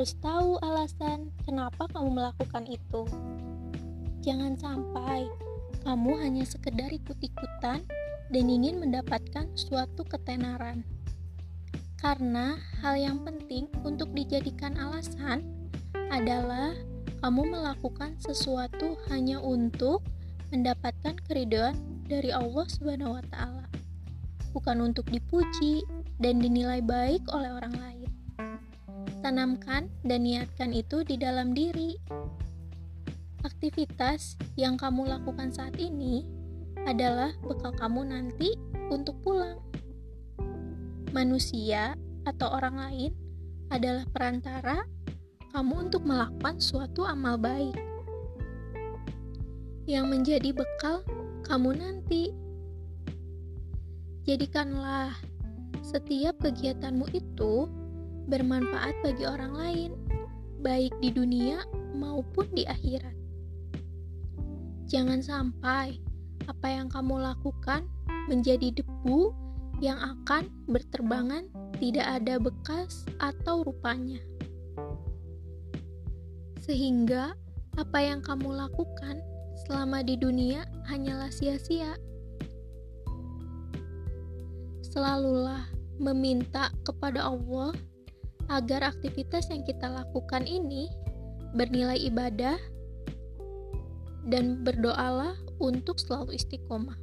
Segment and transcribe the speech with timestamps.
[0.00, 3.04] harus tahu alasan kenapa kamu melakukan itu.
[4.24, 5.28] Jangan sampai
[5.84, 7.84] kamu hanya sekedar ikut-ikutan
[8.32, 10.88] dan ingin mendapatkan suatu ketenaran.
[12.00, 15.44] Karena hal yang penting untuk dijadikan alasan
[16.08, 16.72] adalah
[17.20, 20.00] kamu melakukan sesuatu hanya untuk
[20.48, 21.76] mendapatkan keridhaan
[22.08, 23.68] dari Allah Subhanahu wa taala.
[24.56, 25.84] Bukan untuk dipuji
[26.16, 27.99] dan dinilai baik oleh orang lain.
[29.30, 31.94] Tanamkan dan niatkan itu di dalam diri.
[33.46, 36.26] Aktivitas yang kamu lakukan saat ini
[36.82, 38.58] adalah bekal kamu nanti
[38.90, 39.62] untuk pulang.
[41.14, 41.94] Manusia
[42.26, 43.12] atau orang lain
[43.70, 44.82] adalah perantara
[45.54, 47.78] kamu untuk melakukan suatu amal baik
[49.86, 51.06] yang menjadi bekal
[51.46, 52.34] kamu nanti.
[54.26, 55.14] Jadikanlah
[55.86, 57.70] setiap kegiatanmu itu
[58.30, 59.90] bermanfaat bagi orang lain,
[60.62, 61.66] baik di dunia
[61.98, 63.12] maupun di akhirat.
[64.86, 65.98] Jangan sampai
[66.46, 67.84] apa yang kamu lakukan
[68.30, 69.34] menjadi debu
[69.82, 71.50] yang akan berterbangan
[71.82, 74.22] tidak ada bekas atau rupanya.
[76.62, 77.34] Sehingga
[77.78, 79.18] apa yang kamu lakukan
[79.66, 81.96] selama di dunia hanyalah sia-sia.
[84.84, 85.70] Selalulah
[86.02, 87.70] meminta kepada Allah
[88.50, 90.90] agar aktivitas yang kita lakukan ini
[91.54, 92.58] bernilai ibadah
[94.26, 96.98] dan berdoalah untuk selalu istiqomah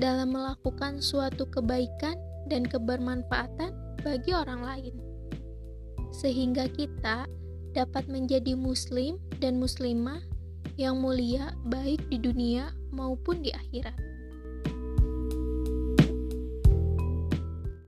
[0.00, 2.16] dalam melakukan suatu kebaikan
[2.48, 4.94] dan kebermanfaatan bagi orang lain,
[6.14, 7.26] sehingga kita
[7.74, 10.22] dapat menjadi Muslim dan Muslimah
[10.78, 14.17] yang mulia baik di dunia maupun di akhirat.